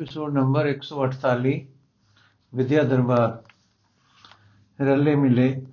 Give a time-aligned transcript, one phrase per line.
[0.00, 1.50] Episode number 148
[2.54, 3.42] ਵਿਦਿਆ ਦਰਬਾਰ
[4.80, 5.66] ਰੱਲੇ ਮਿਲੇ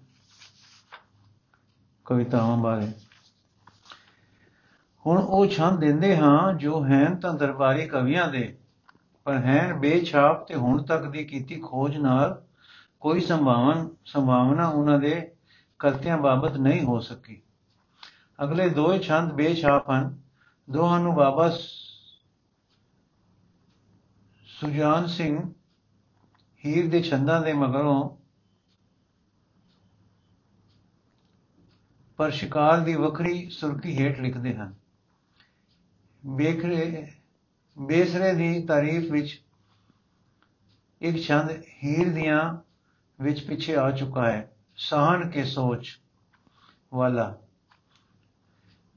[2.05, 2.87] ਕਵਿਤਾਵਾਂ ਬਾਰੇ
[5.05, 8.57] ਹੁਣ ਉਹ ਛੰਦ ਦਿੰਦੇ ਹਾਂ ਜੋ ਹੈਨ ਤਾਂ ਦਰਬਾਰੀ ਕਵੀਆਂ ਦੇ,
[9.23, 12.43] ਪਰ ਹੈਨ ਬੇਛਾਪ ਤੇ ਹੁਣ ਤੱਕ ਦੀ ਕੀਤੀ ਖੋਜ ਨਾਲ
[12.99, 15.31] ਕੋਈ ਸੰਭਾਵਨ, ਸੰਭਾਵਨਾ ਉਹਨਾਂ ਦੇ
[15.79, 17.41] ਕਰਤਿਆਂ ਬਾਬਤ ਨਹੀਂ ਹੋ ਸਕੀ।
[18.43, 20.17] ਅਗਲੇ ਦੋਏ ਛੰਦ ਬੇਛਾਪ ਹਨ।
[20.69, 21.49] ਦੋਹਾਂ ਨੂੰ ਬਾਬਾ
[24.61, 25.53] ਸੁਜਾਨ ਸਿੰਘ
[26.65, 28.17] ਹੀਰ ਦੇ ਛੰਦਾਂ ਦੇ ਮਗਰੋਂ
[32.17, 34.75] ਪਰ ਸ਼ਿਕਾਰ ਦੀ ਵੱਖਰੀ ਸੁਰਖੀ ਹੇਠ ਲਿਖਦੇ ਹਨ।
[36.25, 37.11] ਬੇਖਰੇ,
[37.79, 39.41] ਬੇਸਰੇ ਦੀ ਤਾਰੀਫ ਵਿੱਚ
[41.01, 41.51] ਇੱਕ ਛੰਦ
[41.83, 42.57] ਹੀਰ ਦੀਆਂ
[43.23, 46.01] ਵਿੱਚ ਪਿੱਛੇ ਆ ਚੁੱਕਾ ਹੈ। ਸਾਹਨ ਕੇ ਸੋਚ
[46.93, 47.37] ਵਾਲਾ।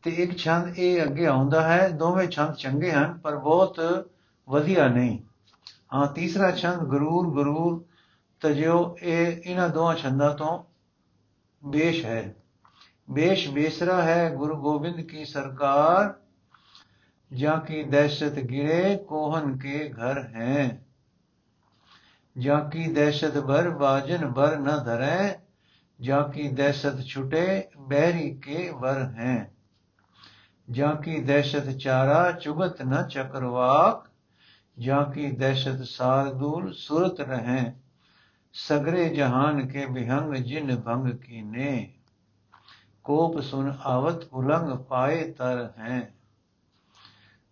[0.02, 3.80] ਤੇ ਇੱਕ ਛੰਦ ਇਹ ਅੱਗੇ ਆਉਂਦਾ ਹੈ। ਦੋਵੇਂ ਛੰਦ ਚੰਗੇ ਹਨ, ਪਰ ਬਹੁਤ
[4.48, 5.18] ਵਧੀਆ ਨਹੀਂ।
[5.94, 7.84] ਹਾਂ, ਤੀਸਰਾ ਛੰਦ ਗਰੂਰ ਗਰੂਰ,
[8.40, 10.64] ਤਜਿਓ, ਇਹ ਇਹਨਾਂ ਦੋਹਾਂ ਛੰਦਾਂ ਤੋਂ
[11.64, 12.34] ਬੇਸ਼ ਹੈ।
[13.10, 16.14] ਬੇਸ਼ ਬੇਸਰਾ ਹੈ, ਗੁਰੂ ਗੋਬਿੰਦ ਕੀ ਸਰਕਾਰ,
[17.32, 20.82] ਜਾਂ ਕੀ ਦਹਿਸ਼ਤ ਗਿਰੇ, ਕੋਹਨ ਕੇ ਘਰ ਹੈ।
[22.38, 25.40] ਜਾਂ ਕੀ ਦਹਿਸ਼ਤ ਭਰ ਬਾਜਨ ਭਰ ਨ ਧਰੈ,
[26.00, 29.52] ਜਾਂ ਕੀ ਦਹਿਸ਼ਤ ਛੁਟੇ, ਬਹਿਰੀ ਕੇ ਵਰ ਹੈ।
[30.70, 34.09] ਜਾਂ ਕੀ ਦਹਿਸ਼ਤ ਚਾਰਾ, ਚੁਗਤ ਨ ਚਕਰਵਾਕ
[34.80, 37.72] ਜਾਂ ਕੀ ਦਹਿਸ਼ਤ ਸਾਰਦੂਲ ਸੁਰਤ ਰਹੇ,
[38.52, 41.94] ਸਗਰੇ ਜਹਾਨ ਕੇ ਬਿਹੰਗ ਜਿਨ ਭੰਗ ਕੀਨੇ।
[43.04, 46.14] ਕੋਪ ਸੁਨ ਆਵਤ ਉਲੰਗ ਪਾਏ ਤਰ ਹੈ।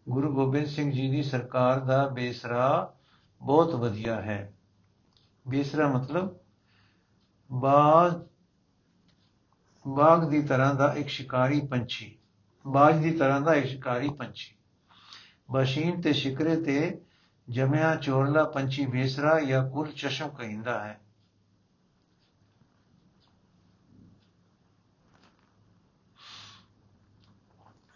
[0.08, 2.94] ਗੁਰੂ ਗੋਬਿੰਦ ਸਿੰਘ ਜੀ ਦੀ ਸਰਕਾਰ ਦਾ ਬੇਸਰਾ
[3.42, 4.52] ਬਹੁਤ ਵਧੀਆ ਹੈ।
[5.48, 6.36] ਬੇਸਰਾ ਮਤਲਬ
[7.52, 8.16] ਬਾਜ਼
[9.88, 12.18] ਬਾਗ ਦੀ ਤਰ੍ਹਾਂ ਦਾ ਇੱਕ ਸ਼ਿਕਾਰੀ ਪੰਛੀ,
[12.66, 14.56] ਬਾਜ ਦੀ ਤਰ੍ਹਾਂ ਦਾ ਇੱਕ ਸ਼ਿਕਾਰੀ ਪੰਛੀ।
[15.50, 17.00] ਬਸ਼ੀਨ ਤੇ ਸ਼ਿਕਰੇ ਤੇ
[17.48, 20.98] ਜਮਿਆ ਚੋਰਲਾ ਪੰਛੀ ਬੇਸਰਾ ਜਾਂ ਕੁਲ ਚਸ਼ਮ ਕਹਿੰਦਾ ਹੈ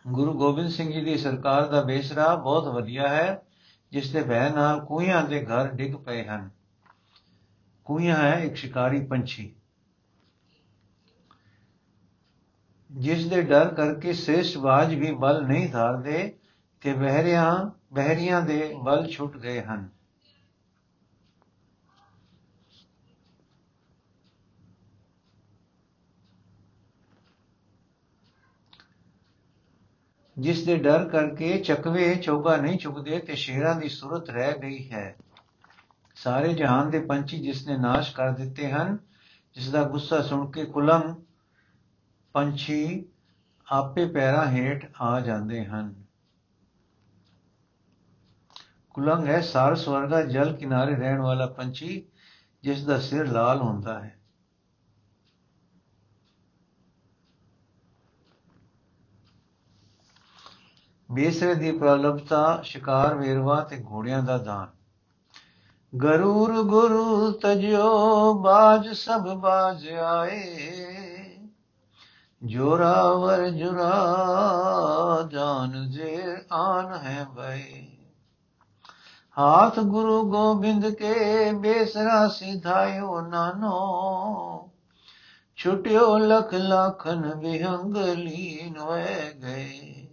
[0.04, 3.42] ਗੁਰੂ ਗੋਬਿੰਦ ਸਿੰਘ ਜੀ ਦੀ ਸਰਕਾਰ ਦਾ ਬੇਸਰਾ ਬਹੁਤ ਵਧੀਆ ਹੈ
[3.92, 6.48] ਜਿਸ ਦੇ ਭੈ ਨਾਲ ਕੂਈਆਂ ਦੇ ਘਰ ਡਿੱਗ ਪਏ ਹਨ
[7.86, 9.52] ਕੂਈਆਂ ਹੈ ਇੱਕ ਸ਼ਿਕਾਰੀ ਪੰਛੀ
[12.90, 16.32] ਜਿਸ ਦੇ ਡਰ ਕਰਕੇ ਸ੍ਰੇਸ਼ਟ ਬਾਜ ਵੀ ਬਲ ਨਹੀਂ ਧਾਰਦੇ
[16.82, 17.54] ਤੇ ਬਹਿਰਿਆਂ
[17.92, 19.88] ਬਹਿਰੀਆਂ ਦੇ ਬਲ ਛੁੱਟ ਗਏ ਹਨ।
[30.38, 35.16] ਜਿਸ ਦੇ ਡਰ ਕਰਕੇ ਚਕਵੇ ਚੌਗਾ ਨਹੀਂ ਚੁਗਦੇ ਤੇ ਸ਼ੇਰਾਂ ਦੀ ਸੂਰਤ ਰਹਿ ਗਈ ਹੈ।
[36.14, 38.98] ਸਾਰੇ ਜਹਾਨ ਦੇ ਪੰਛੀ ਜਿਸ ਨੇ ਨਾਸ਼ ਕਰ ਦਿੱਤੇ ਹਨ
[39.54, 41.14] ਜਿਸ ਦਾ ਗੁੱਸਾ ਸੁਣ ਕੇ ਕੁਲੰਗ
[42.32, 43.04] ਪੰਛੀ
[43.72, 46.01] ਆਪੇ ਪੈਰਾਂ ਹੇਠ ਆ ਜਾਂਦੇ ਹਨ।
[48.94, 52.06] ਕੁਲੰਗ ਹੈ, ਸਾਰ ਸਵਰਗਾ, ਜਲ ਕਿਨਾਰੇ ਰਹਿਣ ਵਾਲਾ ਪੰਛੀ,
[52.62, 54.18] ਜਿਸ ਦਾ ਸਿਰ ਲਾਲ ਹੁੰਦਾ ਹੈ।
[61.10, 64.68] ਬੇਸਰੇ ਦੀ ਪ੍ਰਲਭਤਾ ਸ਼ਿਕਾਰ ਵੇਰਵਾ ਤੇ ਘੋੜਿਆਂ ਦਾ ਦਾਨ।
[65.98, 71.38] ਗਰੂਰ ਗੁਰੂ ਤਜਿਓ, ਬਾਜ ਸਭ ਬਾਜ ਆਏ।
[72.44, 73.92] ਜੋਰਾਵਰ ਜੁਰਾ,
[75.30, 77.91] ਜਾਨ ਜੇ ਆਨ ਹੈ ਬਈ
[79.38, 84.70] ਹਾਥ ਗੁਰੂ ਗੋਬਿੰਦ ਕੇ ਬੇਸਰਾ ਸਿਧਾਇਓ ਨਾਨੋ
[85.56, 90.08] ਛੁਟਿਓ ਲਖ ਲਖਨ ਵਿਹੰਗ ਲੀਨ ਹੋਏ ਗਏ।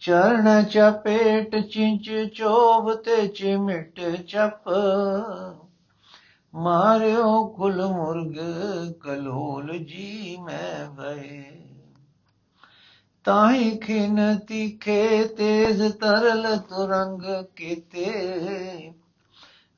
[0.00, 4.68] ਚਰਨ ਚਪੇਟ ਚਿੰਚ ਚੋਬ ਤੇ ਚਿਮਟ ਚਪ।
[6.54, 8.34] ਮਾਰਿਓ ਕੁਲ ਮੁਰਗ
[8.92, 11.44] ਕਲੋਲ ਜੀ ਮੈਂ ਭਏ।
[13.24, 17.22] ਤਾਹੀ ਖਿਨ ਤਿਖੇ ਤੇਜ਼ ਤਰਲ ਤੁਰੰਗ
[17.56, 18.92] ਕੀਤੇ।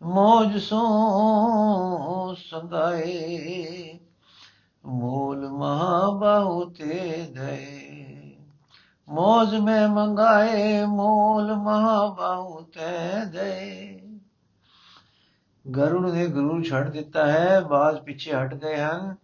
[0.03, 3.99] ਮੋਜ ਸੋ ਸੰਗਾਏ
[4.85, 7.79] ਮੂਲ ਮਹਾ ਬਾਹੂ ਤੇ ਦਏ
[9.09, 13.99] ਮੋਜ ਮੈਂ ਮੰਗਾਏ, ਮੂਲ ਮਹਾ ਬਾਹੂ ਤੇ ਦਏ
[15.65, 19.15] ਗਰੁੜ ਨੇ ਗਰੂਰ ਛੱਡ ਦਿੱਤਾ ਹੈ, ਬਾਜ਼ ਪਿੱਛੇ ਹਟ ਗਏ ਹਨ।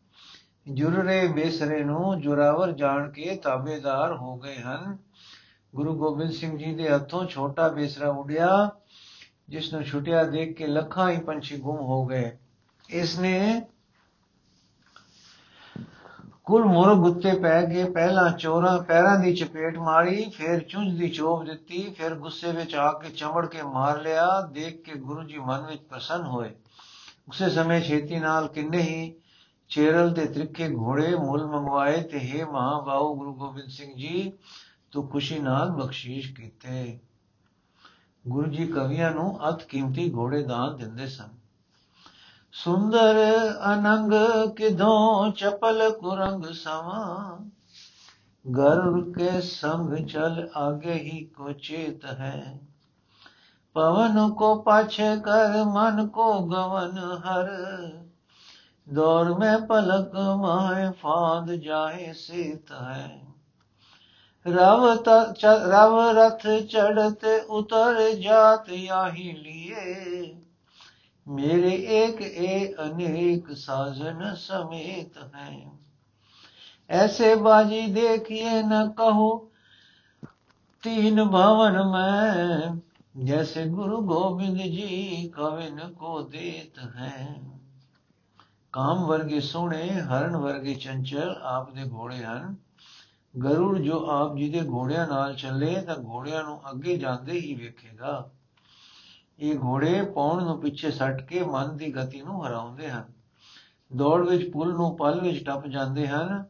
[0.74, 4.98] ਜੁਰਰੇ ਬੇਸਰੇ ਨੂੰ ਜੁਰਾਵਰ ਜਾਣ ਕੇ ਤਾਬੇਦਾਰ ਹੋ ਗਏ ਹਨ।
[5.74, 8.70] ਗੁਰੂ ਗੋਬਿੰਦ ਸਿੰਘ ਜੀ ਦੇ ਹੱਥੋਂ ਛੋਟਾ ਬੇਸਰਾ ਉਡਿਆ,
[9.48, 12.38] ਜਿਸ ਨੂੰ ਛੁੱਟਿਆ ਦੇਖ ਕੇ ਲੱਖਾਂ ਹੀ ਪੰਛੀ ਗੁੰਮ ਹੋ ਗਏ।
[12.88, 13.62] ਇਸ ਨੇ
[16.44, 21.44] ਕੁਲ ਮੁਰਗ ਉੱਤੇ ਪੈ ਕੇ ਪਹਿਲਾਂ ਚੋਰਾਂ ਪੈਰਾਂ ਦੀ ਚਪੇਟ ਮਾਰੀ, ਫਿਰ ਚੁੰਝ ਦੀ ਚੋਬ
[21.44, 25.66] ਦਿੱਤੀ, ਫਿਰ ਗੁੱਸੇ ਵਿੱਚ ਆ ਕੇ ਚਮੜ ਕੇ ਮਾਰ ਲਿਆ, ਦੇਖ ਕੇ ਗੁਰੂ ਜੀ ਮਨ
[25.66, 26.50] ਵਿੱਚ ਪ੍ਰਸੰਨ ਹੋਏ।
[27.28, 29.14] ਉਸੇ ਸਮੇਂ ਛੇਤੀ ਨਾਲ ਕਿੰਨੇ ਹੀ
[29.68, 34.32] ਚੇਰਲ ਤੇ ਤ੍ਰਿੱਖੇ ਘੋੜੇ ਮੁੱਲ ਮੰਗਵਾਏ ਤੇ हे ਮਹਾਬਾਹੂ ਗੁਰੂ ਗੋਬਿੰਦ ਸਿੰਘ ਜੀ,
[34.90, 36.98] ਤੂੰ ਖੁਸ਼ੀ ਨਾਲ ਬਖਸ਼ੀਸ਼ ਕੀਤੇ।
[38.28, 41.28] ਗੁਰੂ ਜੀ ਕਵੀਆਂ ਨੂੰ ਅਤ ਕੀਮਤੀ ਘੋੜੇ ਦਾਨ ਦਿੰਦੇ ਸਨ।
[42.52, 43.14] ਸੁੰਦਰ
[43.74, 44.12] ਅਨੰਗ
[44.56, 47.38] ਕਿਧੋਂ ਚਪਲ ਕੁਰੰਗ ਸਵਾ
[48.56, 52.60] ਗਰਵ ਕੇ ਸੰਗ ਚਲ ਆਗੇ ਹੀ ਕੋ ਚੇਤ ਹੈ।
[53.74, 57.48] ਪਵਨ ਕੋ ਪਾਛੇ ਕਰ ਮਨ ਕੋ ਗਵਨ ਹਰ
[58.96, 63.16] دور میں پلک مائے فاند جائے سیتا ہے۔
[64.46, 69.84] رو رتھ چڑھتے اتر جات یا ہی لیے۔
[71.26, 75.64] میرے ایک اے انیک سازن سمیت ہے۔
[76.88, 79.30] ایسے باجی دیکھیے نہ کہو
[80.82, 82.66] تین بھون میں
[83.14, 87.58] جیسے گرو گوبند جی کون کو دیت ہیں
[88.72, 92.54] ਕਾਮ ਵਰਗੇ ਸੋਹਣੇ ਹਰਨ ਵਰਗੇ ਚੰਚਲ ਆਪ ਦੇ ਘੋੜੇ ਹਨ।
[93.34, 98.30] ਗਰੁੜ ਜੋ ਆਪ ਜੀ ਦੇ ਘੋੜਿਆਂ ਨਾਲ ਚੱਲੇ, ਤਾਂ ਘੋੜਿਆਂ ਨੂੰ ਅੱਗੇ ਜਾਂਦੇ ਹੀ ਵੇਖੇਗਾ।
[99.38, 103.12] ਇਹ ਘੋੜੇ ਪੌਣ ਨੂੰ ਪਿੱਛੇ ਸੱਟ ਕੇ ਮਨ ਦੀ ਗਤੀ ਨੂੰ ਹਰਾਉਂਦੇ ਹਨ।
[103.90, 106.44] ਦੌੜ ਵਿੱਚ ਪੁੱਲ ਨੂੰ ਪਲ ਵਿੱਚ ਟੱਪ ਜਾਂਦੇ ਹਨ।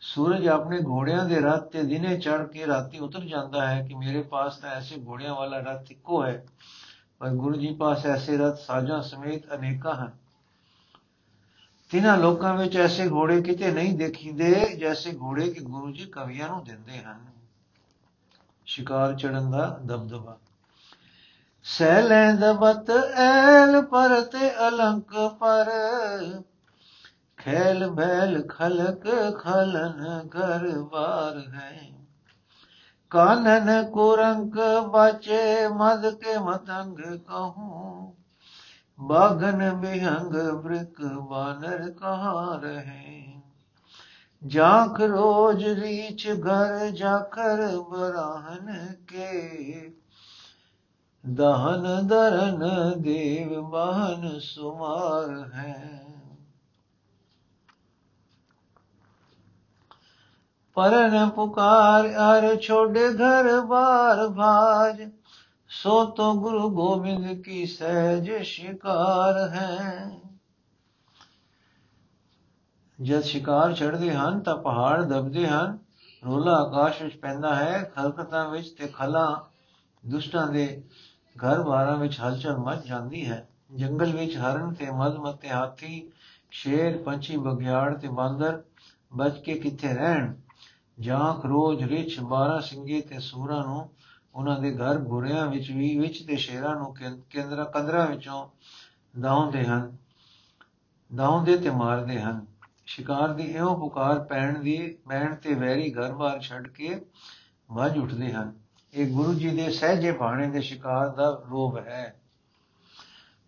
[0.00, 4.22] ਸੂਰਜ ਆਪਣੇ ਘੋੜਿਆਂ ਦੇ ਰਥ ਤੇ ਦਿਨੇ ਚੜ ਕੇ ਰਾਤੀ ਉਤਰ ਜਾਂਦਾ ਹੈ ਕਿ ਮੇਰੇ
[4.22, 6.44] ਪਾਸ ਤਾਂ ਐਸੇ ਘੋੜਿਆਂ ਵਾਲਾ ਰਥ ਇੱਕੋ ਹੈ,
[7.20, 10.12] ਪਰ ਗੁਰੂ ਜੀ ਪਾਸ ਐਸੇ ਰਥ ਸਾਜਾਂ ਸਮੇਤ ਅਨੇਕਾਂ ਹਨ।
[11.90, 16.64] ਤਿਨਾਂ ਲੋਕਾਂ ਵਿੱਚ ਐਸੇ ਘੋੜੇ ਕਿਤੇ ਨਹੀਂ ਦੇਖੀਦੇ ਜੈਸੇ ਘੋੜੇ ਕਿ ਗੁਰੂ ਜੀ ਕਵੀਆਂ ਨੂੰ
[16.64, 17.20] ਦਿੰਦੇ ਹਨ।
[18.66, 20.36] ਸ਼ਿਕਾਰ ਚੜਨ ਦਾ ਦਬਦਬਾ।
[21.62, 25.70] ਸਹਿਲੇ ਦਬਤ ਐਲ ਪਰ ਤੇ ਅਲੰਕ ਪਰ,
[27.36, 29.04] ਖੇਲ ਬੈਲ ਖਲਕ
[29.38, 31.90] ਖਲਨ ਘਰ ਬਾਰ ਹੈ।
[33.10, 34.56] ਕਾਨਨ ਕੁਰੰਕ
[34.92, 37.87] ਬਚੇ ਮਦ ਕੇ ਮਤੰਗ ਕਹੂੰ
[38.98, 43.24] ਬਾਗਨ ਬਿਹੰਗ ਬ੍ਰਿਕ ਬਾਨਰ ਕਹਾ ਰਹੇ
[44.42, 49.90] ਜਾਖ ਰੋਜ ਰੀਚ ਘਰ ਜਾਖਰ ਬਰਾਹਨ ਕੇ
[51.24, 52.64] ਦਹਨ ਦਰਨ
[53.00, 56.04] ਦੇਵ ਬਾਹਨ ਸੁਮਾਰ ਹੈ
[60.76, 65.02] ਪਰਨ ਪੁਕਾਰ ਅਰ ਛੋੜ ਘਰ ਬਾਰ ਭਾਜ
[65.70, 70.10] ਸੋ ਤੋ ਗੁਰੂ ਗੋਬਿੰਦ ਕੀ ਸਹਿਜ ਸ਼ਿਕਾਰ ਹੈ।
[73.02, 75.78] ਜਦ ਸ਼ਿਕਾਰ ਚੜਦੇ ਹਨ ਤਾਂ ਪਹਾੜ ਦਬਦੇ ਹਨ,
[76.26, 79.48] ਰੋਲਾ ਆਕਾਸ਼ ਵਿੱਚ ਪੈਂਦਾ ਹੈ, ਖਲਕਤਾਂ ਵਿੱਚ ਤੇ ਖਲਾ
[80.06, 80.84] ਦੁਸ਼ਟਾਂ ਦੇ
[81.36, 86.12] ਘਰ ਬਾਰਾਂ ਵਿੱਚ ਹਲਚਲ ਮਚ ਜਾਂਦੀ ਹੈ। ਜੰਗਲ ਵਿੱਚ ਹਰਨ ਤੇ ਮਦਮਤੇ ਹਾਥੀ,
[86.50, 88.62] ਸ਼ੇਰ, ਪੰਛੀ ਬਗਿਆੜ ਤੇ ਬਾਂਦਰ
[89.14, 90.34] ਬਚ ਕੇ ਕਿੱਥੇ ਰਹਿਣ?
[91.00, 93.90] ਜਾਂਖ ਰੋਜ਼ ਰਿਛ 12 ਸਿੰਘੇ ਤੇ ਸੂਰਾਂ ਨੂੰ
[94.38, 96.94] ਉਹਨਾਂ ਦੇ ਘਰ ਗੁਰਿਆਂ ਵਿੱਚ ਵੀ, ਵਿੱਚ ਤੇ ਸ਼ੇਰਾਂ ਨੂੰ
[97.30, 98.48] ਕੇਂਦਰਾ ਕੰਦਰਾਂ ਵਿੱਚੋਂ
[99.20, 99.96] ਦਾਉਂਦੇ ਹਨ
[101.14, 102.46] ਦਾਉਂਦੇ ਤੇ ਮਾਰਦੇ ਹਨ।
[102.86, 107.00] ਸ਼ਿਕਾਰ ਦੀ ਇਹੋ ਪੁਕਾਰ ਪੈਣ ਦੀ, ਪੈਣ ਤੇ ਵੈਰੀ ਘਰ-ਬਾਰ ਛੱਡ ਕੇ
[107.70, 108.52] ਵੱਜ ਉੱਠਦੇ ਹਨ।
[108.94, 112.20] ਇਹ ਗੁਰੂ ਜੀ ਦੇ ਸਹਜੇ ਬਾਣੇ ਦੇ ਸ਼ਿਕਾਰ ਦਾ ਰੂਪ ਹੈ।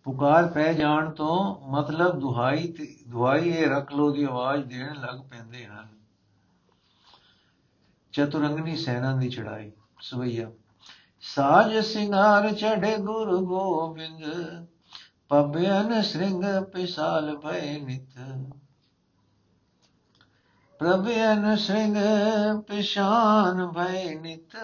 [0.03, 5.19] ਪੁਕਾਰ ਪੈ ਜਾਣ ਤੋਂ ਮਤਲਬ ਦੁਹਾਈ ਤੇ, ਦੁਹਾਈ ਇਹ ਰਖ ਲੋ ਦੀ ਆਵਾਜ਼ ਦੇਣ ਲੱਗ
[5.19, 5.87] ਪੈਂਦੇ ਹਨ।
[8.13, 9.71] ਚਤੁਰੰਗਨੀ ਸੈਨਾ ਦੀ ਚੜਾਈ
[10.01, 10.51] ਸਵਈਆ।
[11.21, 14.23] ਸਾਜ ਸਿੰਗਾਰ ਚੜੇ ਗੁਰੂ ਗੋਬਿੰਦ
[15.29, 18.43] ਪਬਿਆਨ ਸ੍ਰਿੰਗ ਪਿਸਾਲ ਭੈ ਨਿਤ।
[20.79, 21.97] ਪ੍ਰਭਿਆਨ ਸ੍ਰਿੰਗ
[22.67, 24.55] ਪਿਸ਼ਾਨ ਭੈ ਨਿਤ।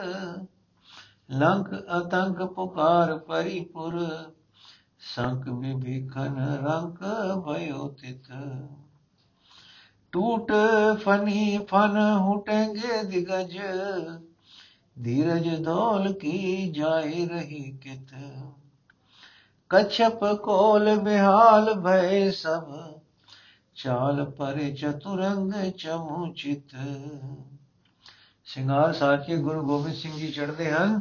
[1.32, 4.08] ਲੰਕ ਅਤੰਕ ਪੁਕਾਰ ਪਰਿਪੁਰ,
[5.16, 7.00] ਸੰਕ ਵਿਭੀਖਨ ਰੰਕ
[7.48, 8.32] ਭਇਓ ਤਿਤ।
[10.12, 10.52] ਟੂਟ
[10.96, 13.58] ਫਨੀ ਫਨ ਹੁਟेंगे ਦਿਗਜ
[14.97, 18.11] धीरज धौल की जाए रही कित
[19.71, 22.75] कच्छप कोल बिहाल भय सब
[23.77, 26.75] ਚਾਲ ਪਰੇ ਚਤੁਰੰਗ ਚਮੁਚਿਤ
[28.47, 31.01] ਸਿੰਗਾਰ ਸਾਚੇ ਗੁਰੂ ਗੋਬਿੰਦ ਸਿੰਘ ਜੀ ਚੜਦੇ ਹਨ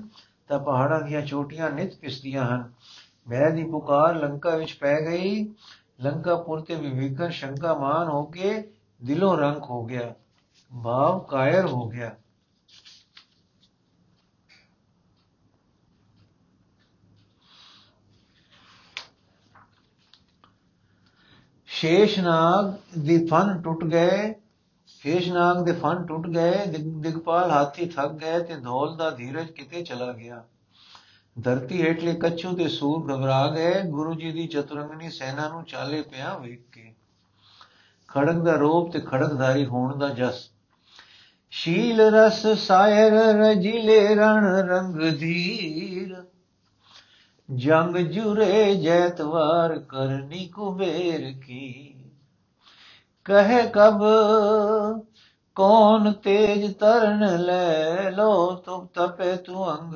[0.50, 2.64] ਤਾਂ ਪਹਾੜਾਂ ਦੀਆਂ ਚੋਟੀਆਂ ਨਿਤ ਪਿਸਦੀਆਂ ਹਨ
[3.28, 5.44] ਮੈਂ ਦੀ ਪੁਕਾਰ ਲੰਕਾ ਵਿੱਚ ਪੈ ਗਈ
[6.02, 8.54] ਲੰਕਾਪੁਰ ਤੇ ਵਿਵੇਕਨ ਸ਼ੰਕਾ ਮਾਨ ਹੋ ਕੇ
[9.02, 10.14] ਦਿਲੋਂ ਰੰਗ ਹੋ ਗਿਆ
[10.72, 12.16] ਭਾਵ ਕਾਇਰ ਹੋ ਗਿਆ
[21.81, 24.35] ਸ਼ੇਸ਼ਨਾਗ ਦੇ ਫਨ ਟੁੱਟ ਗਏ
[24.87, 30.13] ਸ਼ੇਸ਼ਨਾਗ ਦੇ ਫਨ ਟੁੱਟ ਗਏ ਦਿਗਪਾਲ ਹਾਥੀ ਥੱਕ ਗਏ ਤੇ ਧੌਲ ਦਾ ਧੀਰਜ ਕਿਤੇ ਚਲਾ
[30.13, 30.45] ਗਿਆ।
[31.43, 36.39] ਧਰਤੀ ਹੇਠਲੇ ਕੱਛੂ ਤੇ ਸੂਰ ਘਬਰਾ ਗਏ, ਗੁਰੂ ਜੀ ਦੀ ਚਤੁਰੰਗਨੀ ਸੈਨਾ ਨੂੰ ਚਾਲੇ ਪਿਆ
[36.39, 36.95] ਵੇਖ ਕੇ।
[38.09, 40.51] ਖੜਕ ਦਾ ਰੂਪ ਤੇ ਖੜਕਧਾਰੀ ਹੋਣ ਦਾ ਜਸ।
[41.51, 46.25] ਸ਼ੀਲ ਰਸ ਸਾਇਰ ਰਜਿਲੇ ਰਣ ਰੰਗ ਧੀਰ।
[47.55, 51.95] ਜੰਗ ਜੁਰੇ ਜੈਤਵਾਰ ਕਰਨੀ ਕੁਬੇਰ ਕੀ।
[53.25, 54.01] ਕਹੇ ਕਬ,
[55.55, 59.95] ਕੌਣ ਤੇਜ ਤਰਨ ਲੈ ਲੋ ਤੁਮ ਤਪੇ ਤੂ ਅੰਗ।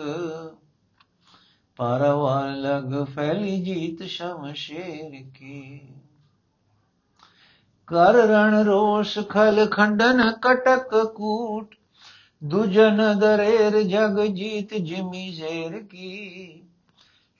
[1.76, 5.80] ਪਾਰਵਾਰ ਲਗ ਫੈਲੀ ਜੀਤ ਸ਼ਮਸ਼ੇਰ ਕੀ।
[7.87, 11.75] ਕਰ ਰਣ ਰੋਸ਼ ਖਲ ਖੰਡਨ ਕਟਕ ਕੂਟ।
[12.45, 16.59] ਦੁਜਨ ਦਰੇਰ ਜਗ ਜੀਤ ਜਿਮੀ ਜ਼ੇਰ ਕੀ।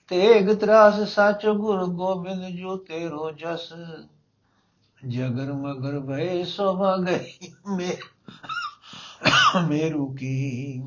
[0.09, 3.73] ਤੇਗ ਤਰਾਸ ਸਚ ਗੁਰ ਗੋਬਿੰਦ ਜੋ ਤੇਰੋ ਜਸ।
[5.07, 7.95] ਜਗਰ ਮਗਰ ਭਏ ਸੋਭਾ ਗਈ ਮੇ,
[9.67, 10.83] ਮੇਰੂ ਕੀ।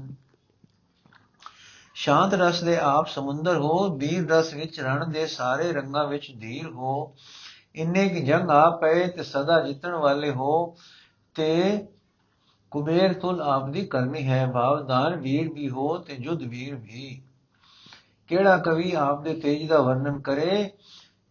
[1.95, 6.67] ਸ਼ਾਂਤ ਰਸ ਦੇ ਆਪ ਸਮੁੰਦਰ ਹੋ ਵੀਰ ਰਸ ਵਿੱਚ ਰਣ ਦੇ ਸਾਰੇ ਰੰਗਾਂ ਵਿੱਚ ਧੀਰ
[6.67, 7.15] ਹੋ।
[7.75, 10.77] ਇੰਨੇ ਕਿ ਜੰਗ ਆ ਪਏ ਤੇ ਸਦਾ ਜਿੱਤਣ ਵਾਲੇ ਹੋ।
[11.35, 11.87] ਤੇ
[12.71, 17.23] ਕੁਬੇਰ ਤੁਲ ਆਪ ਦੀ ਕਰਨੀ ਹੈ ਭਾਵਦਾਨ ਵੀਰ ਵੀ ਹੋ ਤੇ ਜੁਦ ਵੀਰ ਵੀ।
[18.29, 20.71] ਕਿਹੜਾ ਕਵੀ ਆਪ ਦੇ ਤੇਜ ਦਾ ਵਰਣਨ ਕਰੇ,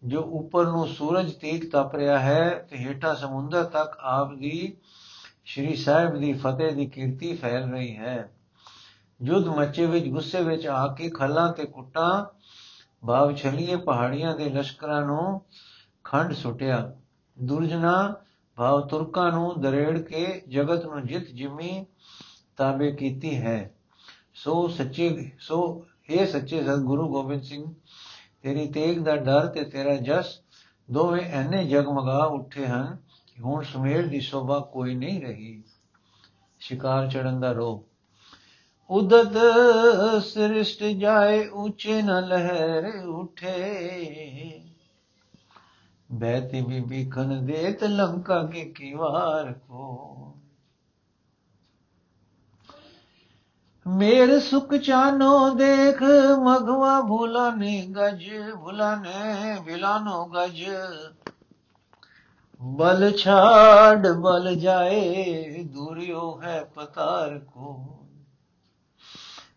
[0.03, 4.77] ਜੋ ਉੱਪਰ ਨੂੰ ਸੂਰਜ ਤੀਕ ਤਪ ਰਿਹਾ ਹੈ, ਤੇ ਹੇਠਾਂ ਸਮੁੰਦਰ ਤੱਕ ਆਪ ਦੀ
[5.45, 8.31] ਸ਼੍ਰੀ ਸਾਹਿਬ ਦੀ ਫਤਿਹ ਦੀ ਕੀਰਤੀ ਫੈਲ ਰਹੀ ਹੈ।
[9.21, 12.25] ਜੁਦ ਮੱਚੇ ਵਿੱਚ ਗੁੱਸੇ ਵਿੱਚ ਆ ਕੇ ਖੱਲਾਂ ਤੇ ਕੁੱਟਾਂ,
[13.07, 15.41] ਭਾਵ ਛਲੀਏ ਪਹਾੜੀਆਂ ਦੇ ਲਸ਼ਕਰਾਂ ਨੂੰ
[16.03, 16.95] ਖੰਡ ਸੁਟਿਆ।
[17.41, 18.15] ਦੁਰਜਨਾ
[18.55, 21.85] ਭਾਵ ਤੁਰਕਾਂ ਨੂੰ ਦਰੇੜ ਕੇ ਜਗਤ ਨੂੰ ਜਿੱਤ ਜਿਮੀ
[22.57, 23.73] ਤਾਬੇ ਕੀਤੀ ਹੈ।
[24.33, 27.73] ਸੋ ਸੱਚੇ, ਸੋ हे ਸੱਚੇ ਸਤਿਗੁਰੂ ਗੋਬਿੰਦ ਸਿੰਘ,
[28.41, 30.39] ਤੇਰੀ ਤੇਗ ਦਾ ਡਰ ਤੇ ਤੇਰਾ ਜਸ,
[30.91, 35.63] ਦੋਵੇਂ ਐਨੇ ਜਗਮਗਾ ਉੱਠੇ ਹਨ ਕਿ ਹੁਣ ਸੁਮੇਰ ਦੀ ਸ਼ੋਭਾ ਕੋਈ ਨਹੀਂ ਰਹੀ।
[36.59, 37.85] ਸ਼ਿਕਾਰ ਚੜਨ ਦਾ ਰੋ
[38.89, 39.37] ਉਦਤ
[40.23, 44.61] ਸ੍ਰਿਸ਼ਟ ਜਾਏ, ਉੱਚੇ ਨ ਲਹਿਰ ਉਠੇ।
[46.11, 50.37] ਬੈਤੀ ਬੀਬੀ ਖਨ ਦੇਤ ਲੰਕਾ ਕੇ ਕੀਵਾਰ ਕੋ।
[53.85, 56.01] ਮੇਰ ਸੁਖ ਚਾਨੋ ਦੇਖ,
[56.39, 58.29] ਮਗਵਾ ਭੁਲਾਨੇ ਗਜ
[58.63, 60.63] ਭੁਲਾਨੇ ਬਿਲਾਨੋ ਗਜ।
[62.61, 67.75] ਬਲ ਛਾੜ, ਬਲ ਜਾਏ, ਦੂਰਿਓ ਹੈ ਪਤਾਰ ਕੋ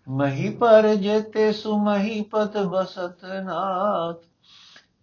[0.09, 4.19] ਮਹੀ ਪਰ ਜੇਤੇ ਸੁਮਹੀ ਪਤ ਬਸਤ ਨਾਥ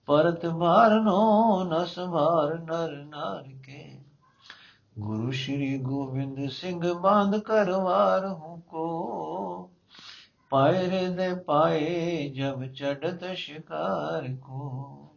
[0.08, 4.00] ਪਰਤ ਮਾਰਨੋ ਨਸ ਮਾਰ ਨਰ ਨਾਰ ਕੇ
[5.00, 8.88] ਗੁਰੂ ਸ਼੍ਰੀ ਗੋਬਿੰਦ ਸਿੰਘ ਬਾਂਧ ਕਰਵਾਰ ਹੂੰ ਕੋ
[10.54, 15.10] ਪਾਇਰੇ ਦੇ ਪਾਏ ਜਬ ਚੜਤ ਸ਼ਿਕਾਰ ਕੋ।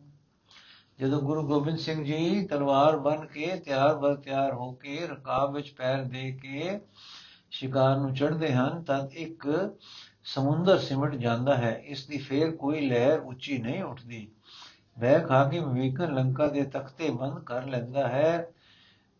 [1.00, 5.70] ਜਦੋਂ ਗੁਰੂ ਗੋਬਿੰਦ ਸਿੰਘ ਜੀ ਤਲਵਾਰ ਬਨ ਕੇ ਤਿਆਰ ਬਰ ਤਿਆਰ ਹੋ ਕੇ ਰਕਾਬ ਵਿੱਚ
[5.70, 6.80] ਪੈਰ ਦੇ ਕੇ
[7.50, 9.74] ਸ਼ਿਕਾਰ ਨੂੰ ਚੜ੍ਹਦੇ ਹਨ ਤਦ ਇੱਕ
[10.24, 14.28] ਸਮੁੰਦਰ ਸਿਮਟ ਜਾਂਦਾ ਹੈ। ਇਸ ਦੀ ਫੇਰ ਕੋਈ ਲਹਿਰ ਉੱਚੀ ਨਹੀਂ ਉੱਠਦੀ।
[14.98, 18.48] ਵਹਿ ਖਾ ਕੇ ਵਿਵੇਕਨ ਲੰਕਾ ਦੇ ਤਖਤੇ ਬੰਦ ਕਰ ਲੈਂਦਾ ਹੈ।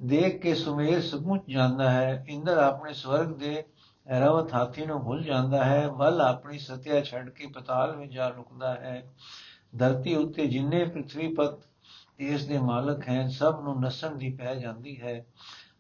[0.03, 3.65] ਦੇਖ ਕੇ ਸੁਮੇਰ ਸੁਪੁੱਚ ਜਾਂਦਾ ਹੈ। ਇੰਦਰ ਆਪਣੇ ਸਵਰਗ ਦੇ
[4.11, 8.75] ਰਵਤ ਹਾਥੀ ਨੂੰ ਭੁੱਲ ਜਾਂਦਾ ਹੈ ਬਲ ਆਪਣੀ ਸਤਿਆ ਛੱਡ ਕੇ ਪਤਾਲ ਵਿੱਚ ਜਾ ਲੁਕਦਾ
[8.75, 9.07] ਹੈ।
[9.79, 11.65] ਧਰਤੀ ਉੱਤੇ ਜਿੰਨੇ ਪ੍ਰithvi ਪਤ
[12.19, 15.27] ਇਸ ਦੇ ਮਾਲਕ ਹਨ ਸਭ ਨੂੰ ਨਸਣ ਦੀ ਪੈ ਜਾਂਦੀ ਹੈ।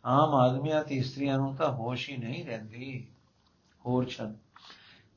[0.04, 3.06] ਆਮ ਆਦਮੀਆਂ ਤੇ ਇਸਤਰੀਆਂ ਨੂੰ ਤਾਂ ਹੋਸ਼ ਹੀ ਨਹੀਂ ਰਹਿੰਦੀ।
[3.86, 4.36] ਹੋਰ ਛੰਦ।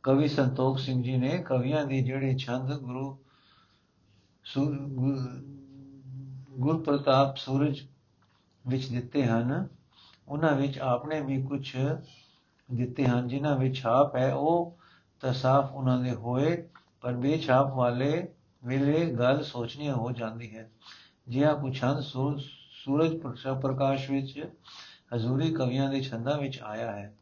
[0.03, 3.17] ਕਵੀ ਸੰਤੋਖ ਸਿੰਘ ਜੀ ਨੇ ਕਵੀਆਂ ਦੇ ਜਿਹੜੇ ਛੰਦ, ਗੁਰੂ
[6.51, 7.79] ਗੁਰ ਪ੍ਰਤਾਪ ਸੂਰਜ
[8.67, 9.67] ਵਿੱਚ ਦਿੱਤੇ ਹਨ,
[10.27, 11.75] ਉਹਨਾਂ ਵਿੱਚ ਆਪਨੇ ਵੀ ਕੁਝ
[12.71, 14.77] ਦਿੱਤੇ ਹਨ, ਜਿਨ੍ਹਾਂ ਵਿੱਚ ਛਾਪ ਹੈ, ਉਹ
[15.21, 16.69] ਤਾਂ ਸਾਫ਼ ਉਹਨਾਂ ਦੇ ਹੋਏ,
[17.01, 18.27] ਪਰ ਬੇਛਾਪ ਵਾਲੇ
[18.65, 20.69] ਵੇਲੇ ਗੱਲ ਸੋਚਣੀ ਹੋ ਜਾਂਦੀ ਹੈ
[21.27, 23.17] ਜਿਹਾ ਕੁਝ ਛੰਦ ਸੂਰਜ
[23.61, 24.49] ਪ੍ਰਕਾਸ਼ ਵਿੱਚ
[25.15, 27.13] ਹਜ਼ੂਰੀ ਕਵੀਆਂ ਦੇ ਛੰਦਾਂ ਵਿੱਚ ਆਇਆ ਹੈ।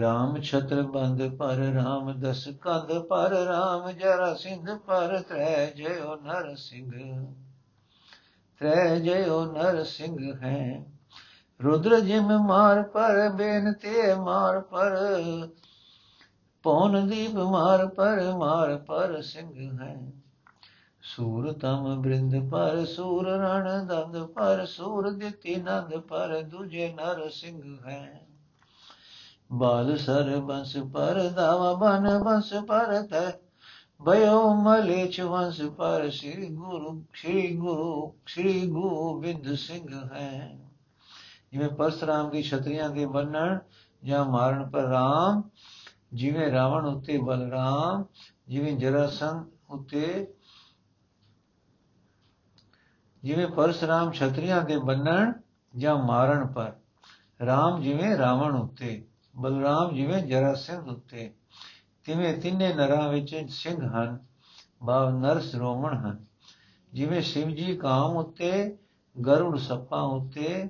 [0.00, 6.54] ਰਾਮ ਛਤਰ ਬੰਦ ਪਰ ਰਾਮ ਦਸ ਕੰਦ ਪਰ, ਰਾਮ ਜਰਾ ਸਿੰਧ ਪਰ, ਤ੍ਰੈ ਜਯੋ ਨਰ
[6.54, 6.90] ਸਿੰਘ।
[8.58, 10.84] ਤ੍ਰੈ ਜਯੋ ਨਰ ਸਿੰਘ ਹੈ।
[11.64, 14.98] ਰੁਦਰ ਜਿਮ ਮਾਰ ਪਰ, ਬੇਨਤੇ ਮਾਰ ਪਰ।
[16.62, 20.12] ਪੌਨ ਦੀਪ ਮਾਰ ਪਰ ਮਾਰ ਪਰ ਸਿੰਘ ਹੈ।
[21.02, 27.78] ਸੂਰ ਤਮ ਬ੍ਰਿੰਦ ਪਰ, ਸੂਰ ਰਣ ਦੰਦ ਪਰ, ਸੂਰ ਦਿੱਤੀ ਨੰਦ ਪਰ, ਦੂਜੇ ਨਰ ਸਿੰਘ
[27.88, 28.26] ਹੈ।
[29.52, 33.30] ਬਾਲ ਸਰ ਬੰਸ ਪਰ, ਦਾਵਾ ਬਨ ਬੰਸ ਪਰ, ਤੈ
[34.06, 40.61] ਭਇਓ ਮਲੇਚ ਵੰਸ ਪਰ, ਸ੍ਰੀ ਗੁਰੂ ਸ੍ਰੀ ਗੁਰੂ, ਸ੍ਰੀ ਗੋਬਿੰਦ ਸਿੰਘ ਹੈ।
[41.52, 43.58] ਜਿਵੇਂ ਪਰਸਰਾਮ ਦੀ ਛਤਰੀਆਂ ਦੇ ਬੰਨਣ
[44.04, 45.42] ਜਾਂ ਮਾਰਨ ਪਰ ਰਾਮ,
[46.12, 48.04] ਜਿਵੇਂ ਰਾਵਣ ਉੱਤੇ ਬਲਰਾਮ,
[48.48, 50.34] ਜਿਵੇਂ ਜਰਾਸੰਧ ਉੱਤੇ,
[53.22, 55.32] ਜਿਵੇਂ ਪਰਸਰਾਮ ਛਤਰੀਆਂ ਦੇ ਬੰਨਣ
[55.76, 56.72] ਜਾਂ ਮਾਰਨ ਪਰ,
[57.46, 59.06] ਰਾਮ ਜਿਵੇਂ ਰਾਵਣ ਉੱਤੇ,
[59.36, 61.34] ਬਲਰਾਮ ਜਿਵੇਂ ਜਰਾਸੰਧ ਉੱਤੇ,
[62.04, 64.18] ਤਿਵੇਂ ਤਿੰਨੇ ਨਰਾਂ ਵਿੱਚ ਸਿੰਘ ਹਨ
[64.82, 66.24] ਬਾਵ ਨਰ ਸਰੋਮਣ ਹਨ,
[66.92, 68.78] ਜਿਵੇਂ ਸ਼ਿਵ ਜੀ ਕਾਮ ਉੱਤੇ,
[69.26, 70.68] ਗਰੁੜ ਸੱਪਾਂ ਉੱਤੇ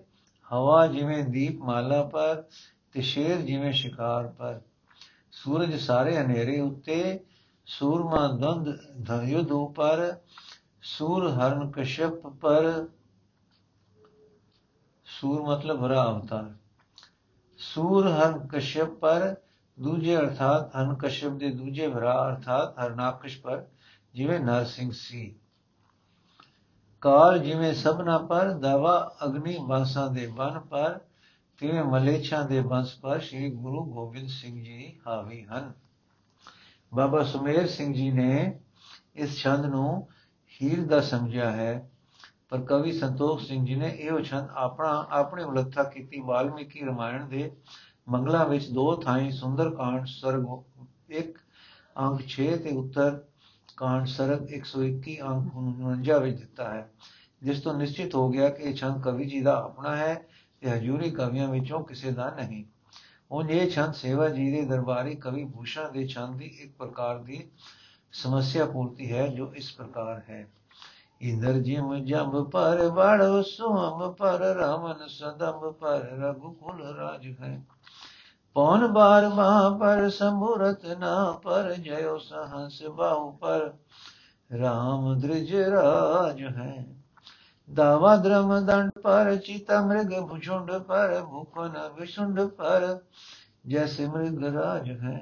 [0.53, 2.45] ਹਵਾ ਜਿਵੇਂ ਦੀਪ ਮਾਲਾ ਪਰ
[2.93, 4.61] ਤੇ ਸ਼ੇਰ ਜਿਵੇਂ ਸ਼ਿਕਾਰ ਪਰ।
[5.33, 7.21] ਸੂਰਜ ਸਾਰੇ ਹਨੇਰੇ ਉੱਤੇ,
[7.67, 10.17] ਸੂਰਮਾ ਦੰਦ ਧਯੁਧ ਉਪਰ,
[10.83, 12.87] ਸੂਰ ਹਰਨ ਕਸ਼ਪ ਪਰ।
[15.05, 16.53] ਸੂਰ ਮਤਲਬ ਹਰਾ ਅਵਤਾਰ
[17.59, 19.37] ਸੂਰ ਹਰ ਕਸ਼ਪ ਪਰ,
[19.81, 23.65] ਦੂਜੇ ਅਰਥਾਤ ਹਨ ਕਸ਼ਯਪ ਦੇ ਦੂਜੇ ਭਰਾ ਅਰਥਾਤ ਹਰਨਾਕਸ਼ ਪਰ,
[24.15, 25.37] ਜਿਵੇਂ ਨਰਸਿੰਘ ਸੀ।
[27.03, 30.99] ਕਾਲ ਜਿਵੇਂ ਸਭਨਾ ਪਰ, ਦਵਾ ਅਗਨੀ ਬਾਸਾਂ ਦੇ ਬਨ ਪਰ,
[31.59, 35.73] ਤਿਵੇਂ ਮਲੇਛਾਂ ਦੇ ਬੰਸ ਪਰ ਸ੍ਰੀ ਗੁਰੂ ਗੋਬਿੰਦ ਸਿੰਘ ਜੀ ਹਾਵੀ ਹਨ।
[36.95, 38.61] ਬਾਬਾ ਸੁਮੇਰ ਸਿੰਘ ਜੀ ਨੇ
[39.17, 40.09] ਇਸ ਛੰਦ ਨੂੰ
[40.61, 41.91] ਹੀਰ ਦਾ ਸਮਝਿਆ ਹੈ,
[42.49, 47.51] ਪਰ ਕਵੀ ਸੰਤੋਖ ਸਿੰਘ ਜੀ ਨੇ ਇਹੋ ਛੰਦ ਆਪਣਾ, ਆਪਣੀ ਉਲੱਥਾ ਕੀਤੀ ਵਾਲਮੀਕੀ ਰਮਾਇਣ ਦੇ
[48.09, 50.47] ਮੰਗਲਾ ਵਿੱਚ ਦੋ ਥਾਈਂ ਸੁੰਦਰ ਕਾਂਡ, ਸਰਗ
[51.11, 51.39] 1
[51.99, 53.21] ਅੰਕ 6 ਤੇ ਉੱਤਰ
[53.77, 56.91] ਕਾਂਡ ਸਰਗ 121 ਅੰਕ 49 ਵਿੱਚ ਦਿੱਤਾ ਹੈ,
[57.43, 60.27] ਜਿਸ ਤੋਂ ਨਿਸ਼ਚਿਤ ਹੋ ਗਿਆ ਕਿ ਇਹ ਛੰਦ ਕਵੀ ਜੀ ਦਾ ਆਪਣਾ ਹੈ
[60.61, 62.65] ਤੇ ਹਜੂਰੀ ਕਵੀਆਂ ਵਿੱਚੋਂ ਕਿਸੇ ਦਾ ਨਹੀਂ।
[63.31, 67.51] ਉਹ ਇਹ ਛੰਦ ਸੇਵਾ ਜੀ ਦੇ ਦਰਬਾਰੀ ਕਵੀ ਭੂਸ਼ਣ ਦੇ ਛੰਦ ਦੀ ਇੱਕ ਪ੍ਰਕਾਰ ਦੀ
[68.13, 70.49] ਸਮੱਸਿਆ ਪੂਰਤੀ ਹੈ ਜੋ ਇਸ ਪ੍ਰਕਾਰ ਹੈ।
[71.21, 77.63] ਇੰਦਰ ਜਿਮ ਜੰਬ ਪਰ ਵੜ ਸੁਮ ਪਰ ਰਾਮਨ ਸਦਮ ਪਰ ਰਘੁਕੁਲ ਰਾਜ ਹੈ।
[78.57, 81.15] پون بار ماہ پر سمرت نہ
[81.77, 83.61] جیو سہنس با پر؟
[84.51, 85.21] رام
[87.69, 92.19] دا در دن پر چیتا مرگ بھشنڈ پر بھوک نس
[92.57, 92.85] پر،
[93.65, 95.19] جیسے مرگ راج ہے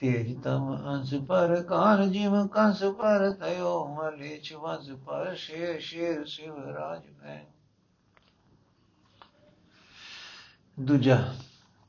[0.00, 4.52] تیج تم ہنس پر، کان جی منس پر، تیو ملے چھ
[5.04, 7.38] پر، شیر شیر شیو راج ہے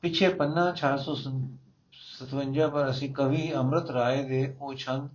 [0.06, 5.08] ਪਿੱਛੇ ਪੰਨਾ 657 ਪਰ ਅਸੀਂ ਕਵੀ ਅੰਮ੍ਰਿਤ ਰਾਏ ਦੇ ਉਹ ਛੰਦ,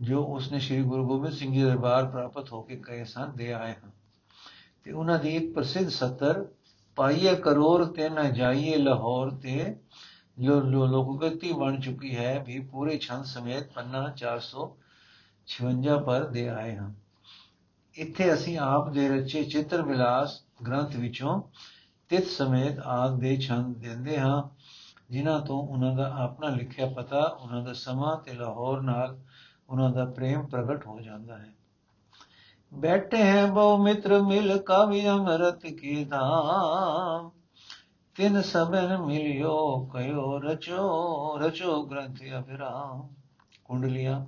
[0.00, 3.72] ਜੋ ਉਸਨੇ ਸ੍ਰੀ ਗੁਰੂ ਗੋਬਿੰਦ ਸਿੰਘ ਜੀ ਦਰਬਾਰ ਪ੍ਰਾਪਤ ਹੋ ਕੇ ਕਹੇ ਸਨ, ਦੇ ਆਏ
[3.72, 3.90] ਹਨ।
[4.84, 6.46] ਤੇ ਉਹਨਾਂ ਦੀ ਇੱਕ ਪ੍ਰਸਿੱਧ ਸਤਰ,
[6.96, 9.76] ਪਾਈਏ ਕਰੋੜ ਤੇ ਨਾ ਜਾਈਏ ਲਾਹੌਰ ਤੇ
[10.38, 16.94] ਜੋ ਲੋਕਗਤੀ ਬਣ ਚੁੱਕੀ ਹੈ, ਵੀ ਪੂਰੇ ਛੰਦ ਸਮੇਤ ਪੰਨਾ 456 ਪਰ ਦੇ ਆਏ ਹਨ।
[17.94, 21.42] ਇੱਥੇ ਅਸੀਂ ਆਪ ਦੇ ਰਚੇ ਚਿੱਤਰ ਵਿਲਾਸ ਗ੍ਰੰਥ ਵਿੱਚੋਂ
[22.12, 24.42] ਤਿਤ ਸਮੇਤ ਆਦ ਦੇ ਛੰਦ ਦਿੰਦੇ ਹਾਂ,
[25.10, 29.18] ਜਿਨ੍ਹਾਂ ਤੋਂ ਉਹਨਾਂ ਦਾ ਆਪਣਾ ਲਿਖਿਆ ਪਤਾ, ਉਹਨਾਂ ਦਾ ਸਮਾਂ ਤੇ ਲਾਹੌਰ ਨਾਲ
[29.68, 31.52] ਉਹਨਾਂ ਦਾ ਪ੍ਰੇਮ ਪ੍ਰਗਟ ਹੋ ਜਾਂਦਾ ਹੈ।
[32.74, 37.30] ਬੈਠੇ ਹੈ ਬਹੁ ਮਿੱਤਰ ਮਿਲ ਕਾਵਿ ਅਮਰਤ ਕੀ ਧਾਮ,
[38.16, 43.08] ਤਿਨ ਸਭਨ ਮਿਲਿਓ ਕਯੋ ਰਚੋ ਰਚੋ ਗ੍ਰੰਥ ਅਭਿਰਾਮ।
[43.64, 44.26] ਕੁੰਡਲੀਆਂ,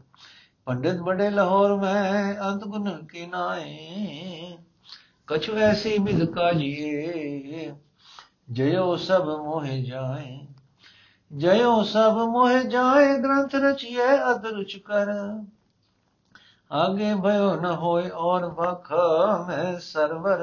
[0.66, 4.58] ਪੰਡਿਤ ਬੜੇ ਲਾਹੌਰ ਮੈਂ, ਅੰਤ ਗੁਣ ਕੀ ਨਾਏ
[5.28, 7.72] کچھ ویسی بد کاجیے
[8.48, 10.46] جیو سب موہ جائیں۔
[11.30, 14.44] جیو سب موہ جائیں گرنت رچیے اد
[14.84, 15.08] کر۔
[16.70, 18.92] آگے بھیو نہ ہوئے اور بخ
[19.46, 20.40] میں سرور۔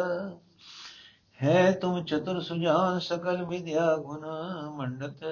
[1.43, 4.25] ہے تم چتر سجان سکل ودیا گن
[4.77, 5.23] منڈت۔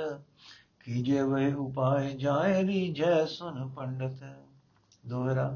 [0.83, 4.23] کیجیے وہ اپائے جائے ری جے سن پنڈت۔
[5.03, 5.49] دوہرا۔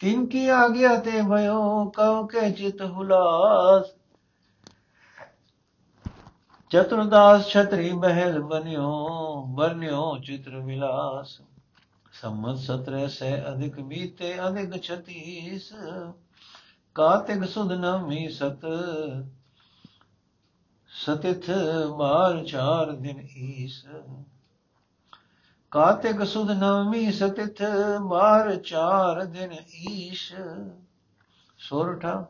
[0.00, 3.92] ਤਿਨ ਕੀ ਆ ਗਿਆ ਤੇ ਭਇਓ ਕਉ ਕੇ ਚਿਤ ਹੁਲਾਸ
[6.70, 8.90] ਚਤੁਰਦਾਸ ਛਤਰੀ ਮਹਿਲ ਬਨਿਓ
[9.56, 11.40] ਬਨਿਓ ਚਿਤ੍ਰ ਵਿਲਾਸ
[12.14, 15.60] ਸੰਮਤ 17 ਸੇ ਅਧਿਕ ਬੀਤੇ ਅਧਿਕ 36
[16.96, 18.66] ਕਾਤਿਕ ਸੁਧ ਨਮੀ ਸਤ
[20.90, 21.50] ਸਤਿਥ
[21.96, 23.82] ਮਾਰ ਚਾਰ ਦਿਨ ਈਸ
[25.74, 27.62] ਕਾਤਿਕ ਸੁਦ ਨਵਮੀ ਸਤਿਥ
[28.00, 29.52] ਬਾਰ ਚਾਰ ਦਿਨ
[29.90, 30.32] ਈਸ਼।
[31.58, 32.26] ਸੋਰਠਾ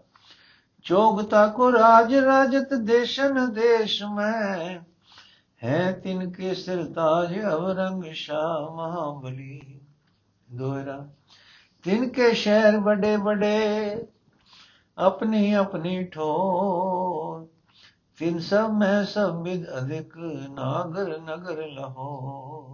[0.84, 4.80] ਚੋਗਤਾ ਕੋ ਰਾਜ, ਰਾਜਤ ਦੇਸ਼ਨ ਦੇਸ਼ ਮੈਂ।
[5.64, 9.80] ਹੈ ਤਿਨ ਕੇ ਸਰਤਾਜ ਅਵਰੰਗ ਸ਼ਾ ਮਹਾਬਲੀ।
[10.52, 11.08] ਦੋਹਰਾ
[11.82, 13.96] ਤਿਨ ਕੇ ਸ਼ਹਿਰ ਬੜੇ ਬੜੇ
[14.98, 17.46] ਆਪਣੀ ਆਪਣੀ ਠੋਰ।
[18.16, 20.16] ਤਿਨ ਸਭ ਮੈਂ ਸਭ ਵਿਦ ਅਧਿਕ,
[20.50, 22.73] ਨਾਗਰ ਨਗਰ ਲਹੋ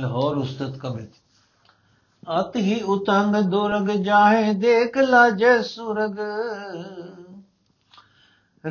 [0.00, 1.10] ਲਾਹੌਰ ਉਸਤਤ ਕਮਿਤ
[2.40, 6.18] ਅਤ ਹੀ ਉਤੰਗ ਦੁਰਗ ਜਾਹੇ, ਦੇਖ ਲਾਜੇ ਸੁਰਗ।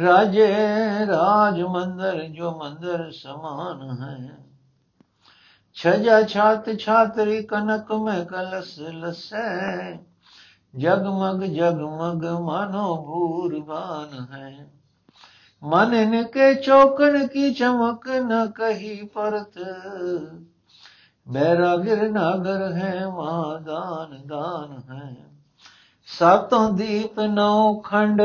[0.02, 0.56] ਰਾਜੇ
[1.08, 4.38] ਰਾਜ ਮੰਦਰ, ਜੋ ਮੰਦਰ ਸਮਾਨ ਹੈ।
[5.74, 9.98] ਛਜਾ ਛਾਤ ਛਾਤਰੀ ਕਨਕ ਮੈਂ ਕਲਸ ਲਸੈ।
[10.78, 14.70] ਜਗਮਗ ਜਗਮਗ ਮਾਨੋ ਭੂਰਬਾਨ ਹੈ।
[15.64, 19.60] ਮਨ ਇਨਕੇ ਚੌਕਣ ਕੀ ਚਮਕ ਨ ਕਹੀ ਪਰਤ।
[21.28, 25.16] ਬੈਰਾ ਗਿਰ ਨਾਗਰ ਹੈ ਵਾ ਗਾਨ ਗਾਨ ਹੈ।
[26.06, 28.22] ਸਤੋਂ ਦੀਪ ਨੌ ਖੰਡ,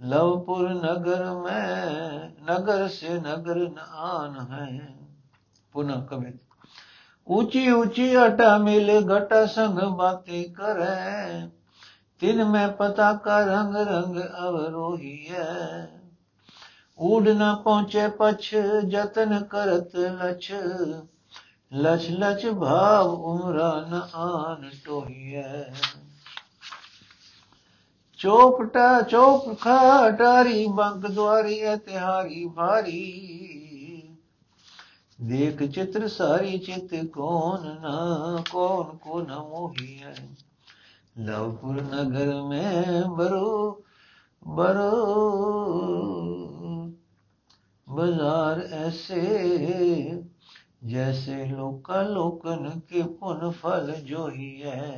[0.01, 4.95] ਲਵਪੁਰ ਨਗਰ ਮੈਂ, ਨਗਰ ਸੇ ਨਗਰ ਨਾਨ ਹੈ।
[5.71, 6.35] ਪੁਨಃ ਕਵਿਤ
[7.27, 11.47] ਉੱਚੀ ਉੱਚੀ ਅਟਾ ਮਿਲ ਘਟ ਸੰਗ ਬਾਤੀ ਕਰੇ।
[12.19, 15.89] ਤਿਨ ਮੈਂ ਪਤਾ ਕਾ ਰੰਗ ਰੰਗ ਅਵਰੋਹੀ ਹੈ
[16.99, 18.55] ਊੜ ਨਾ ਪਹੁੰਚੇ ਪਛ
[18.87, 20.51] ਜਤਨ ਕਰਤ ਲਛ।
[21.73, 25.63] ਲਛ ਲਛ ਭਾਵ ਉਮਰਾ ਨ ਆਨ ਟੋਹੀਐ।
[28.17, 33.03] ਚੋਪਟਾ ਚੋਪਖਾ ਟਾਰੀ ਬੰਕ ਦੁਆਰੀ ਤਿਹਾਰੀ ਭਾਰੀ।
[35.21, 40.13] ਦੇਖ ਚਿਤਰ ਸਾਰੀ ਚਿਤ ਕੋਨ ਨਾ ਕੋਨ ਕੋ ਨ ਮੋਹੀਐ।
[41.19, 43.83] ਲਵਪੁਰ ਨਗਰ ਮੈਂ ਬਰੋ
[44.47, 46.36] ਬਰੋ।
[47.87, 49.21] ਬਾਜ਼ਾਰ ਐਸੇ
[50.83, 54.93] ਜੈਸੇ ਲੋਕਾ ਲੋਕਨ ਕੇ ਪੁਨ ਫਲ ਜੋਈ ਹੈ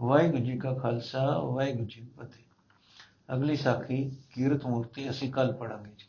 [0.00, 5.90] ਵਾਹਿਗੁਰੂ ਜੀ ਕਾ ਖਾਲਸਾ ਵਾਹਿਗੁਰੂ ਜੀ ਕੀ ਫਤਿਹ ਅਗਲੀ ਸਾਖੀ ਕੀਰਤ ਮੂਰਤੀ ਅਸੀਂ ਕੱਲ ਪੜਾਂਗੇ
[5.98, 6.06] ਜੀ